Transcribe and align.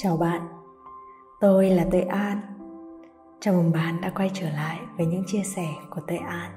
Chào 0.00 0.16
bạn, 0.16 0.48
tôi 1.40 1.70
là 1.70 1.86
Tuệ 1.90 2.00
An. 2.00 2.40
Chào 3.40 3.54
mừng 3.54 3.72
bạn 3.72 4.00
đã 4.00 4.12
quay 4.14 4.30
trở 4.34 4.50
lại 4.50 4.80
với 4.96 5.06
những 5.06 5.22
chia 5.26 5.42
sẻ 5.42 5.66
của 5.90 6.00
Tuệ 6.06 6.16
An. 6.16 6.52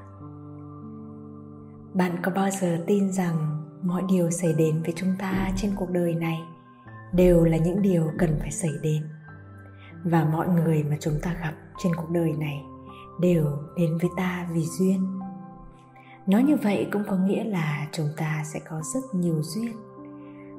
Bạn 1.93 2.11
có 2.23 2.32
bao 2.36 2.50
giờ 2.50 2.83
tin 2.88 3.11
rằng 3.11 3.64
mọi 3.83 4.04
điều 4.09 4.32
xảy 4.32 4.54
đến 4.57 4.82
với 4.83 4.93
chúng 4.96 5.09
ta 5.19 5.51
trên 5.55 5.71
cuộc 5.75 5.89
đời 5.89 6.15
này 6.15 6.39
đều 7.14 7.43
là 7.43 7.57
những 7.57 7.82
điều 7.82 8.04
cần 8.18 8.38
phải 8.39 8.51
xảy 8.51 8.71
đến 8.82 9.04
và 10.04 10.23
mọi 10.23 10.47
người 10.47 10.83
mà 10.83 10.97
chúng 11.00 11.19
ta 11.21 11.36
gặp 11.42 11.54
trên 11.78 11.96
cuộc 11.96 12.10
đời 12.10 12.33
này 12.39 12.64
đều 13.19 13.46
đến 13.78 13.97
với 14.01 14.10
ta 14.18 14.47
vì 14.54 14.65
duyên 14.65 15.19
nói 16.28 16.43
như 16.43 16.55
vậy 16.55 16.87
cũng 16.92 17.04
có 17.10 17.15
nghĩa 17.15 17.43
là 17.43 17.87
chúng 17.92 18.10
ta 18.18 18.43
sẽ 18.54 18.60
có 18.69 18.82
rất 18.93 19.01
nhiều 19.14 19.42
duyên 19.42 19.75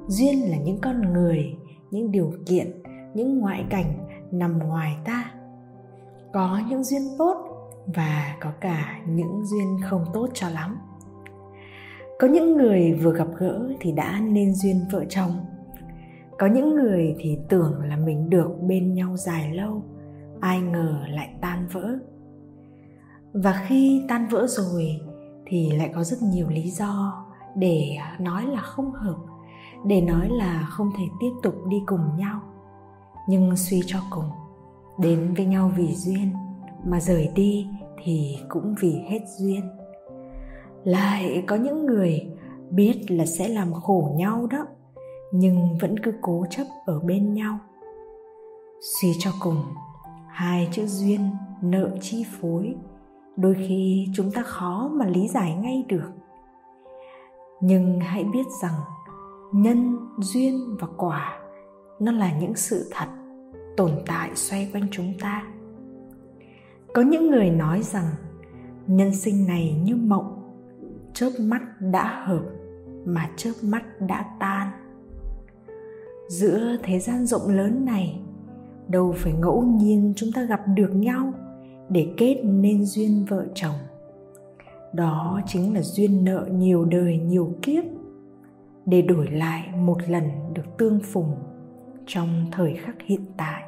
duyên 0.06 0.50
là 0.50 0.56
những 0.56 0.80
con 0.80 1.12
người 1.12 1.56
những 1.92 2.10
điều 2.10 2.32
kiện, 2.46 2.82
những 3.14 3.38
ngoại 3.38 3.64
cảnh 3.70 4.06
nằm 4.30 4.58
ngoài 4.58 4.96
ta. 5.04 5.30
Có 6.32 6.60
những 6.68 6.84
duyên 6.84 7.02
tốt 7.18 7.36
và 7.86 8.36
có 8.40 8.50
cả 8.60 9.00
những 9.08 9.44
duyên 9.44 9.76
không 9.84 10.04
tốt 10.12 10.28
cho 10.34 10.48
lắm. 10.48 10.78
Có 12.18 12.28
những 12.28 12.56
người 12.56 12.92
vừa 12.92 13.12
gặp 13.12 13.28
gỡ 13.38 13.68
thì 13.80 13.92
đã 13.92 14.20
nên 14.20 14.54
duyên 14.54 14.76
vợ 14.92 15.04
chồng. 15.08 15.30
Có 16.38 16.46
những 16.46 16.74
người 16.74 17.16
thì 17.18 17.38
tưởng 17.48 17.82
là 17.82 17.96
mình 17.96 18.30
được 18.30 18.50
bên 18.60 18.94
nhau 18.94 19.16
dài 19.16 19.54
lâu, 19.54 19.82
ai 20.40 20.60
ngờ 20.60 21.04
lại 21.08 21.34
tan 21.40 21.66
vỡ. 21.72 21.98
Và 23.32 23.64
khi 23.66 24.04
tan 24.08 24.28
vỡ 24.28 24.46
rồi 24.46 25.00
thì 25.46 25.70
lại 25.70 25.90
có 25.94 26.04
rất 26.04 26.22
nhiều 26.22 26.48
lý 26.48 26.70
do 26.70 27.24
để 27.56 27.96
nói 28.20 28.46
là 28.46 28.60
không 28.60 28.92
hợp 28.92 29.16
để 29.84 30.00
nói 30.00 30.28
là 30.28 30.66
không 30.70 30.90
thể 30.98 31.04
tiếp 31.20 31.30
tục 31.42 31.54
đi 31.68 31.82
cùng 31.86 32.16
nhau. 32.16 32.40
Nhưng 33.28 33.56
suy 33.56 33.80
cho 33.86 33.98
cùng, 34.10 34.30
đến 34.98 35.34
với 35.36 35.46
nhau 35.46 35.70
vì 35.76 35.94
duyên, 35.94 36.32
mà 36.84 37.00
rời 37.00 37.30
đi 37.34 37.66
thì 38.02 38.36
cũng 38.48 38.74
vì 38.80 38.92
hết 39.08 39.20
duyên. 39.38 39.60
Lại 40.84 41.44
có 41.46 41.56
những 41.56 41.86
người 41.86 42.26
biết 42.70 43.10
là 43.10 43.26
sẽ 43.26 43.48
làm 43.48 43.72
khổ 43.72 44.14
nhau 44.16 44.46
đó, 44.46 44.66
nhưng 45.32 45.78
vẫn 45.80 45.98
cứ 45.98 46.12
cố 46.22 46.44
chấp 46.50 46.64
ở 46.86 47.00
bên 47.00 47.34
nhau. 47.34 47.58
Suy 48.80 49.08
cho 49.18 49.30
cùng, 49.40 49.62
hai 50.28 50.68
chữ 50.72 50.86
duyên 50.86 51.30
nợ 51.62 51.90
chi 52.00 52.24
phối, 52.40 52.74
đôi 53.36 53.54
khi 53.54 54.06
chúng 54.14 54.30
ta 54.30 54.42
khó 54.42 54.90
mà 54.92 55.06
lý 55.06 55.28
giải 55.28 55.54
ngay 55.54 55.84
được. 55.88 56.10
Nhưng 57.60 58.00
hãy 58.00 58.24
biết 58.24 58.46
rằng 58.62 58.74
nhân, 59.52 59.96
duyên 60.18 60.76
và 60.80 60.88
quả. 60.96 61.38
Nó 62.00 62.12
là 62.12 62.38
những 62.38 62.54
sự 62.54 62.88
thật 62.90 63.06
tồn 63.76 63.90
tại 64.06 64.30
xoay 64.34 64.70
quanh 64.72 64.86
chúng 64.90 65.12
ta. 65.20 65.42
Có 66.94 67.02
những 67.02 67.30
người 67.30 67.50
nói 67.50 67.82
rằng, 67.82 68.06
nhân 68.86 69.14
sinh 69.14 69.46
này 69.46 69.80
như 69.84 69.96
mộng, 69.96 70.42
chớp 71.14 71.30
mắt 71.40 71.62
đã 71.80 72.24
hợp 72.26 72.42
mà 73.04 73.30
chớp 73.36 73.52
mắt 73.62 73.82
đã 74.08 74.24
tan. 74.40 74.68
Giữa 76.28 76.76
thế 76.82 76.98
gian 76.98 77.26
rộng 77.26 77.48
lớn 77.48 77.84
này, 77.84 78.20
đâu 78.88 79.14
phải 79.16 79.32
ngẫu 79.32 79.62
nhiên 79.62 80.12
chúng 80.16 80.32
ta 80.34 80.42
gặp 80.42 80.60
được 80.74 80.90
nhau 80.94 81.32
để 81.88 82.14
kết 82.16 82.40
nên 82.44 82.84
duyên 82.84 83.24
vợ 83.28 83.46
chồng. 83.54 83.74
Đó 84.92 85.40
chính 85.46 85.74
là 85.74 85.82
duyên 85.82 86.24
nợ 86.24 86.48
nhiều 86.52 86.84
đời 86.84 87.18
nhiều 87.18 87.54
kiếp 87.62 87.84
để 88.86 89.02
đổi 89.02 89.30
lại 89.30 89.68
một 89.76 89.98
lần 90.08 90.24
được 90.54 90.76
tương 90.78 91.00
phùng 91.00 91.34
trong 92.06 92.46
thời 92.52 92.74
khắc 92.74 92.96
hiện 93.02 93.24
tại. 93.36 93.62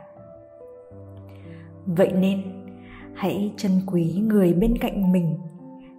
Vậy 1.86 2.12
nên, 2.12 2.42
hãy 3.14 3.52
trân 3.56 3.72
quý 3.86 4.22
người 4.26 4.54
bên 4.54 4.78
cạnh 4.78 5.12
mình, 5.12 5.38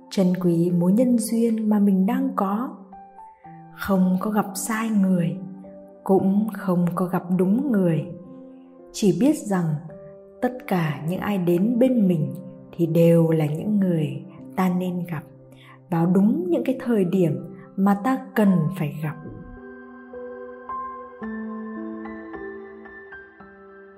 trân 0.10 0.28
quý 0.42 0.72
mối 0.72 0.94
nhân 0.94 1.18
duyên 1.18 1.70
mà 1.70 1.80
mình 1.80 2.06
đang 2.06 2.30
có. 2.36 2.78
Không 3.76 4.18
có 4.20 4.32
gặp 4.32 4.46
sai 4.56 4.90
người, 4.90 5.38
cũng 6.04 6.48
không 6.54 6.86
có 6.96 7.06
gặp 7.06 7.24
đúng 7.38 7.72
người. 7.72 8.06
Chỉ 8.92 9.18
biết 9.20 9.38
rằng 9.38 9.66
tất 10.42 10.54
cả 10.68 11.06
những 11.10 11.20
ai 11.20 11.38
đến 11.38 11.80
bên 11.80 12.08
mình 12.08 12.34
thì 12.72 12.86
đều 12.86 13.32
là 13.32 13.46
những 13.46 13.80
người 13.80 14.24
ta 14.56 14.70
nên 14.80 15.06
gặp 15.06 15.24
vào 15.90 16.06
đúng 16.06 16.46
những 16.50 16.64
cái 16.64 16.78
thời 16.80 17.06
điểm 17.06 17.55
mà 17.78 18.02
ta 18.04 18.18
cần 18.36 18.50
phải 18.78 19.00
gặp. 19.04 19.16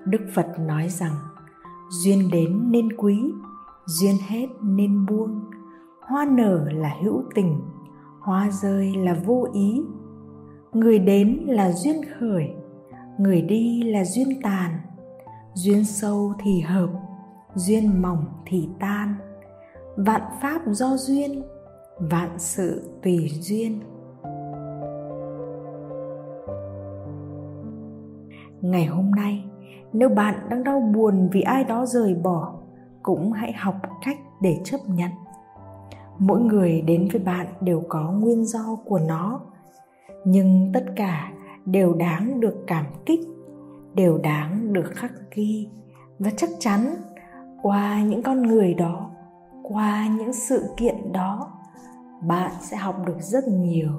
Đức 0.04 0.20
phật 0.34 0.46
nói 0.58 0.88
rằng, 0.88 1.14
duyên 1.90 2.30
đến 2.32 2.70
nên 2.70 2.92
quý, 2.96 3.32
duyên 3.86 4.14
hết 4.28 4.46
nên 4.62 5.06
buông. 5.06 5.44
Hoa 6.00 6.24
nở 6.24 6.68
là 6.72 6.96
hữu 7.02 7.22
tình, 7.34 7.60
hoa 8.20 8.50
rơi 8.50 8.94
là 8.96 9.16
vô 9.26 9.46
ý. 9.52 9.82
Người 10.72 10.98
đến 10.98 11.44
là 11.46 11.72
duyên 11.72 11.96
khởi, 12.20 12.54
người 13.18 13.42
đi 13.42 13.82
là 13.82 14.04
duyên 14.04 14.42
tàn. 14.42 14.78
Duyên 15.54 15.84
sâu 15.84 16.32
thì 16.42 16.60
hợp, 16.60 16.90
duyên 17.54 18.02
mỏng 18.02 18.24
thì 18.46 18.68
tan. 18.80 19.14
Vạn 19.96 20.22
pháp 20.42 20.62
do 20.66 20.96
duyên 20.96 21.42
vạn 22.00 22.30
sự 22.38 22.82
tùy 23.02 23.30
duyên. 23.40 23.80
Ngày 28.60 28.86
hôm 28.86 29.10
nay, 29.10 29.44
nếu 29.92 30.08
bạn 30.08 30.34
đang 30.50 30.64
đau 30.64 30.80
buồn 30.80 31.28
vì 31.32 31.40
ai 31.40 31.64
đó 31.64 31.86
rời 31.86 32.14
bỏ, 32.14 32.54
cũng 33.02 33.32
hãy 33.32 33.52
học 33.52 33.74
cách 34.04 34.18
để 34.40 34.60
chấp 34.64 34.78
nhận. 34.86 35.10
Mỗi 36.18 36.40
người 36.40 36.80
đến 36.80 37.08
với 37.12 37.20
bạn 37.20 37.46
đều 37.60 37.82
có 37.88 38.12
nguyên 38.12 38.44
do 38.44 38.76
của 38.84 38.98
nó, 38.98 39.40
nhưng 40.24 40.70
tất 40.74 40.84
cả 40.96 41.32
đều 41.64 41.94
đáng 41.94 42.40
được 42.40 42.64
cảm 42.66 42.84
kích, 43.06 43.20
đều 43.94 44.18
đáng 44.18 44.72
được 44.72 44.90
khắc 44.94 45.12
ghi. 45.34 45.68
Và 46.18 46.30
chắc 46.36 46.50
chắn, 46.58 46.94
qua 47.62 48.02
những 48.02 48.22
con 48.22 48.42
người 48.42 48.74
đó, 48.74 49.10
qua 49.62 50.08
những 50.18 50.32
sự 50.32 50.64
kiện 50.76 51.12
đó 51.12 51.57
bạn 52.22 52.52
sẽ 52.60 52.76
học 52.76 52.96
được 53.06 53.16
rất 53.20 53.44
nhiều 53.48 53.90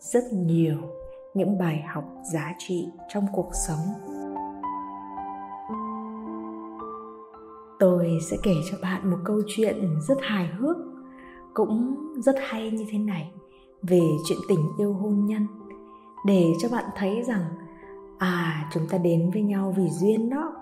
rất 0.00 0.24
nhiều 0.32 0.76
những 1.34 1.58
bài 1.58 1.82
học 1.94 2.04
giá 2.32 2.54
trị 2.58 2.88
trong 3.08 3.26
cuộc 3.32 3.50
sống. 3.66 3.78
Tôi 7.78 8.18
sẽ 8.30 8.36
kể 8.42 8.54
cho 8.70 8.78
bạn 8.82 9.10
một 9.10 9.16
câu 9.24 9.40
chuyện 9.46 10.00
rất 10.08 10.18
hài 10.22 10.46
hước, 10.46 10.76
cũng 11.54 11.96
rất 12.16 12.34
hay 12.48 12.70
như 12.70 12.86
thế 12.90 12.98
này 12.98 13.30
về 13.82 14.02
chuyện 14.28 14.38
tình 14.48 14.68
yêu 14.78 14.92
hôn 14.92 15.26
nhân. 15.26 15.46
Để 16.26 16.46
cho 16.62 16.68
bạn 16.72 16.84
thấy 16.96 17.22
rằng 17.22 17.44
à 18.18 18.70
chúng 18.72 18.86
ta 18.90 18.98
đến 18.98 19.30
với 19.32 19.42
nhau 19.42 19.74
vì 19.76 19.88
duyên 19.88 20.30
đó. 20.30 20.52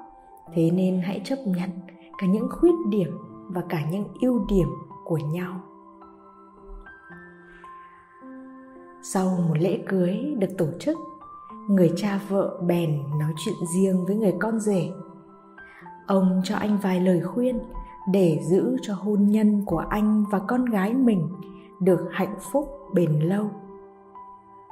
Thế 0.55 0.71
nên 0.71 1.01
hãy 1.05 1.21
chấp 1.25 1.39
nhận 1.47 1.71
cả 2.19 2.27
những 2.27 2.49
khuyết 2.51 2.75
điểm 2.89 3.19
và 3.49 3.63
cả 3.69 3.81
những 3.91 4.05
ưu 4.21 4.47
điểm 4.49 4.69
của 5.05 5.19
nhau. 5.19 5.61
Sau 9.03 9.45
một 9.49 9.59
lễ 9.59 9.79
cưới 9.89 10.17
được 10.39 10.59
tổ 10.59 10.67
chức, 10.81 10.99
người 11.69 11.93
cha 11.97 12.21
vợ 12.29 12.61
bèn 12.67 13.03
nói 13.19 13.33
chuyện 13.37 13.55
riêng 13.75 14.05
với 14.05 14.17
người 14.17 14.35
con 14.39 14.61
rể. 14.61 14.91
Ông 16.07 16.41
cho 16.45 16.57
anh 16.57 16.79
vài 16.83 17.01
lời 17.01 17.21
khuyên 17.21 17.59
để 18.13 18.41
giữ 18.51 18.77
cho 18.83 18.95
hôn 18.95 19.27
nhân 19.27 19.65
của 19.67 19.85
anh 19.91 20.25
và 20.31 20.39
con 20.39 20.65
gái 20.65 20.95
mình 20.95 21.29
được 21.81 22.09
hạnh 22.11 22.37
phúc 22.41 22.69
bền 22.95 23.21
lâu. 23.21 23.51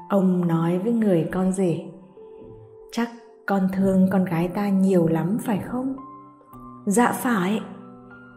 Ông 0.08 0.49
nói 0.49 0.79
với 0.79 0.93
người 0.93 1.29
con 1.32 1.52
rể, 1.52 1.84
chắc 2.93 3.11
con 3.46 3.69
thương 3.72 4.08
con 4.12 4.25
gái 4.25 4.49
ta 4.49 4.69
nhiều 4.69 5.08
lắm 5.08 5.38
phải 5.44 5.58
không? 5.58 5.96
Dạ 6.87 7.12
phải. 7.12 7.61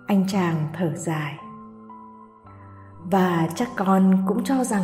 Anh 0.07 0.25
chàng 0.27 0.67
thở 0.73 0.95
dài, 0.95 1.35
và 3.11 3.49
chắc 3.55 3.69
con 3.75 4.17
cũng 4.27 4.43
cho 4.43 4.63
rằng 4.63 4.83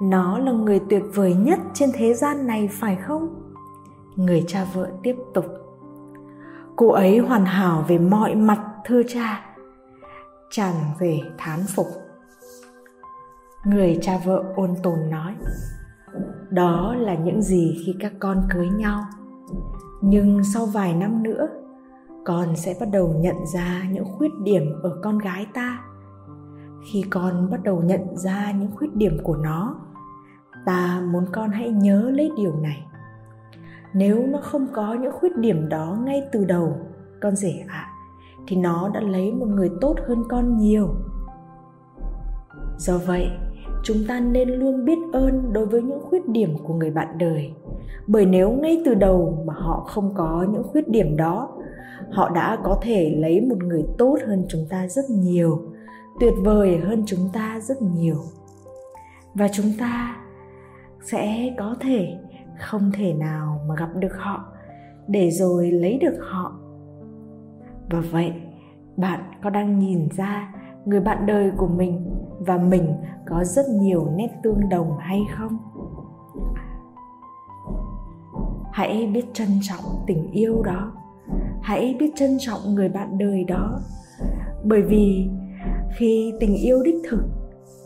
nó 0.00 0.38
là 0.38 0.52
người 0.52 0.80
tuyệt 0.90 1.02
vời 1.14 1.34
nhất 1.34 1.58
trên 1.74 1.90
thế 1.94 2.14
gian 2.14 2.46
này 2.46 2.68
phải 2.72 2.96
không? 2.96 3.28
Người 4.16 4.44
cha 4.46 4.66
vợ 4.74 4.90
tiếp 5.02 5.16
tục. 5.34 5.46
Cô 6.76 6.88
ấy 6.88 7.18
hoàn 7.18 7.44
hảo 7.44 7.84
về 7.88 7.98
mọi 7.98 8.34
mặt, 8.34 8.66
thưa 8.84 9.02
cha. 9.08 9.44
Chàng 10.50 10.74
về 10.98 11.20
thán 11.38 11.60
phục. 11.74 11.86
Người 13.64 13.98
cha 14.02 14.20
vợ 14.24 14.44
ôn 14.56 14.70
tồn 14.82 14.98
nói, 15.10 15.34
đó 16.50 16.94
là 16.98 17.14
những 17.14 17.42
gì 17.42 17.82
khi 17.84 17.94
các 18.00 18.12
con 18.18 18.42
cưới 18.50 18.68
nhau. 18.68 19.00
Nhưng 20.00 20.44
sau 20.44 20.66
vài 20.66 20.94
năm 20.94 21.22
nữa, 21.22 21.48
con 22.24 22.56
sẽ 22.56 22.76
bắt 22.80 22.88
đầu 22.92 23.14
nhận 23.16 23.46
ra 23.54 23.82
những 23.90 24.04
khuyết 24.18 24.30
điểm 24.42 24.62
ở 24.82 24.98
con 25.02 25.18
gái 25.18 25.46
ta. 25.54 25.78
Khi 26.92 27.04
con 27.10 27.50
bắt 27.50 27.62
đầu 27.62 27.82
nhận 27.82 28.16
ra 28.16 28.52
những 28.52 28.70
khuyết 28.76 28.94
điểm 28.94 29.18
của 29.22 29.36
nó 29.36 29.76
ta 30.66 31.02
muốn 31.12 31.24
con 31.32 31.50
hãy 31.50 31.70
nhớ 31.70 32.10
lấy 32.14 32.30
điều 32.36 32.56
này. 32.56 32.86
Nếu 33.92 34.26
nó 34.26 34.38
không 34.42 34.66
có 34.72 34.94
những 34.94 35.12
khuyết 35.12 35.36
điểm 35.36 35.68
đó 35.68 35.96
ngay 36.04 36.22
từ 36.32 36.44
đầu 36.44 36.76
con 37.20 37.36
rể 37.36 37.52
ạ 37.68 37.88
à, 37.88 37.90
thì 38.46 38.56
nó 38.56 38.90
đã 38.94 39.00
lấy 39.00 39.32
một 39.32 39.46
người 39.46 39.70
tốt 39.80 39.96
hơn 40.06 40.24
con 40.28 40.56
nhiều. 40.56 40.88
Do 42.78 42.98
vậy 42.98 43.26
chúng 43.82 43.96
ta 44.08 44.20
nên 44.20 44.48
luôn 44.48 44.84
biết 44.84 44.98
ơn 45.12 45.52
đối 45.52 45.66
với 45.66 45.82
những 45.82 46.00
khuyết 46.00 46.28
điểm 46.28 46.56
của 46.64 46.74
người 46.74 46.90
bạn 46.90 47.18
đời. 47.18 47.50
Bởi 48.06 48.26
nếu 48.26 48.50
ngay 48.50 48.82
từ 48.84 48.94
đầu 48.94 49.42
mà 49.46 49.54
họ 49.54 49.84
không 49.88 50.14
có 50.14 50.46
những 50.52 50.62
khuyết 50.62 50.88
điểm 50.88 51.16
đó 51.16 51.48
họ 52.10 52.30
đã 52.30 52.58
có 52.64 52.78
thể 52.82 53.14
lấy 53.18 53.40
một 53.40 53.62
người 53.64 53.84
tốt 53.98 54.18
hơn 54.26 54.44
chúng 54.48 54.66
ta 54.70 54.88
rất 54.88 55.10
nhiều 55.10 55.62
tuyệt 56.20 56.34
vời 56.44 56.78
hơn 56.78 57.02
chúng 57.06 57.28
ta 57.32 57.60
rất 57.62 57.82
nhiều. 57.82 58.16
Và 59.34 59.48
chúng 59.48 59.72
ta 59.78 60.16
sẽ 61.02 61.54
có 61.58 61.76
thể 61.80 62.16
không 62.58 62.90
thể 62.94 63.14
nào 63.14 63.60
mà 63.68 63.74
gặp 63.78 63.88
được 63.96 64.16
họ, 64.18 64.44
để 65.08 65.30
rồi 65.30 65.70
lấy 65.70 65.98
được 65.98 66.18
họ. 66.20 66.52
Và 67.90 68.00
vậy, 68.10 68.32
bạn 68.96 69.20
có 69.42 69.50
đang 69.50 69.78
nhìn 69.78 70.08
ra 70.16 70.54
người 70.84 71.00
bạn 71.00 71.26
đời 71.26 71.50
của 71.56 71.66
mình 71.66 72.10
và 72.38 72.58
mình 72.58 72.94
có 73.26 73.44
rất 73.44 73.66
nhiều 73.68 74.08
nét 74.16 74.28
tương 74.42 74.68
đồng 74.68 74.98
hay 74.98 75.20
không? 75.36 75.58
Hãy 78.72 79.10
biết 79.14 79.24
trân 79.32 79.48
trọng 79.62 79.84
tình 80.06 80.30
yêu 80.30 80.62
đó. 80.62 80.92
Hãy 81.62 81.96
biết 81.98 82.10
trân 82.16 82.30
trọng 82.38 82.74
người 82.74 82.88
bạn 82.88 83.18
đời 83.18 83.44
đó. 83.44 83.80
Bởi 84.64 84.82
vì 84.82 85.30
khi 85.96 86.32
tình 86.40 86.54
yêu 86.56 86.82
đích 86.82 87.02
thực, 87.10 87.22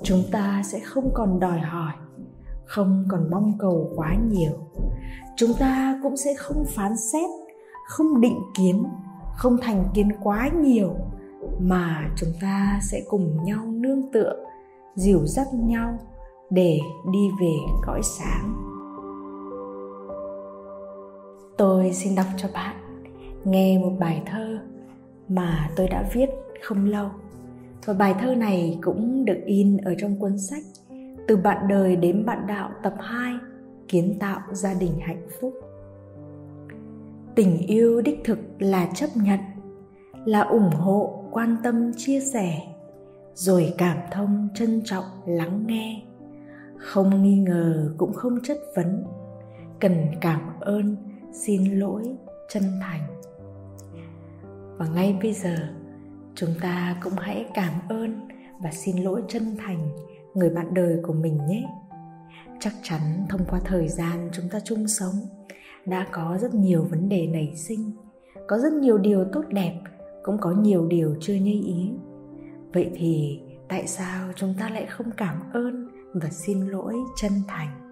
chúng 0.03 0.23
ta 0.33 0.63
sẽ 0.65 0.79
không 0.79 1.11
còn 1.15 1.41
đòi 1.41 1.59
hỏi 1.59 1.93
không 2.67 3.05
còn 3.09 3.31
mong 3.31 3.53
cầu 3.59 3.93
quá 3.97 4.15
nhiều. 4.31 4.53
Chúng 5.37 5.51
ta 5.59 6.01
cũng 6.03 6.17
sẽ 6.17 6.35
không 6.35 6.65
phán 6.69 6.97
xét, 6.97 7.31
không 7.89 8.21
định 8.21 8.39
kiến, 8.55 8.85
không 9.37 9.57
thành 9.63 9.85
kiến 9.95 10.09
quá 10.23 10.51
nhiều, 10.63 10.95
mà 11.61 12.11
chúng 12.17 12.31
ta 12.41 12.81
sẽ 12.83 13.03
cùng 13.09 13.45
nhau 13.45 13.65
nương 13.67 14.13
tựa, 14.13 14.35
dìu 14.95 15.27
dắt 15.27 15.47
nhau 15.55 15.99
để 16.51 16.81
đi 17.13 17.29
về 17.41 17.57
cõi 17.87 18.01
sáng. 18.03 18.55
Tôi 21.59 21.93
xin 21.93 22.15
đọc 22.15 22.27
cho 22.37 22.49
bạn, 22.55 22.77
nghe 23.45 23.79
một 23.79 23.93
bài 24.01 24.23
thơ 24.27 24.59
mà 25.29 25.71
tôi 25.77 25.89
đã 25.89 26.11
viết 26.15 26.31
không 26.63 26.87
lâu. 26.87 27.09
Và 27.85 27.95
bài 27.95 28.15
thơ 28.21 28.35
này 28.35 28.79
cũng 28.83 29.25
được 29.25 29.41
in 29.47 29.77
ở 29.77 29.95
trong 29.99 30.21
cuốn 30.21 30.39
sách 30.39 30.63
từ 31.29 31.37
bạn 31.37 31.69
đời 31.69 31.97
đến 31.97 32.25
bạn 32.27 32.47
đạo 32.47 32.71
tập 32.83 32.95
2 33.01 33.35
Kiến 33.89 34.17
tạo 34.21 34.41
gia 34.53 34.75
đình 34.75 34.99
hạnh 35.01 35.29
phúc. 35.41 35.55
Tình 37.35 37.59
yêu 37.59 38.01
đích 38.01 38.21
thực 38.25 38.39
là 38.59 38.89
chấp 38.95 39.07
nhận 39.15 39.41
Là 40.25 40.41
ủng 40.41 40.71
hộ, 40.71 41.25
quan 41.31 41.57
tâm, 41.63 41.93
chia 41.97 42.21
sẻ 42.21 42.61
Rồi 43.35 43.75
cảm 43.79 43.99
thông, 44.11 44.49
trân 44.55 44.83
trọng, 44.85 45.05
lắng 45.27 45.65
nghe. 45.67 46.03
Không 46.77 47.23
nghi 47.23 47.39
ngờ 47.39 47.95
cũng 47.99 48.13
không 48.13 48.39
chất 48.43 48.59
vấn 48.77 49.05
Cần 49.81 50.07
cảm 50.21 50.41
ơn, 50.61 50.97
xin 51.33 51.79
lỗi, 51.79 52.03
chân 52.49 52.63
thành. 52.81 53.01
Và 54.79 54.87
ngay 54.95 55.19
bây 55.23 55.33
giờ 55.33 55.57
chúng 56.35 56.51
ta 56.61 56.97
cũng 57.03 57.13
hãy 57.13 57.47
cảm 57.55 57.73
ơn 57.89 58.29
và 58.63 58.71
xin 58.71 58.97
lỗi 58.97 59.23
chân 59.29 59.57
thành 59.59 59.89
người 60.35 60.51
bạn 60.51 60.75
đời 60.75 60.99
của 61.03 61.13
mình 61.13 61.39
nhé. 61.47 61.69
Chắc 62.61 62.73
chắn 62.83 63.01
thông 63.29 63.45
qua 63.51 63.61
thời 63.65 63.89
gian 63.89 64.29
chúng 64.33 64.49
ta 64.49 64.61
chung 64.65 64.89
sống, 64.89 65.15
đã 65.87 66.07
có 66.13 66.39
rất 66.41 66.55
nhiều 66.55 66.87
vấn 66.91 67.09
đề 67.09 67.27
nảy 67.27 67.53
sinh, 67.57 67.91
có 68.49 68.59
rất 68.59 68.73
nhiều 68.73 68.99
điều 68.99 69.25
tốt 69.33 69.45
đẹp, 69.49 69.81
cũng 70.23 70.39
có 70.41 70.51
nhiều 70.51 70.87
điều 70.87 71.17
chưa 71.21 71.35
như 71.35 71.63
ý. 71.67 71.91
Vậy 72.73 72.91
thì 72.95 73.41
tại 73.69 73.87
sao 73.87 74.33
chúng 74.37 74.55
ta 74.61 74.71
lại 74.71 74.87
không 74.87 75.11
cảm 75.17 75.43
ơn 75.53 75.89
và 76.15 76.29
xin 76.31 76.61
lỗi 76.61 76.95
chân 77.17 77.33
thành? 77.49 77.84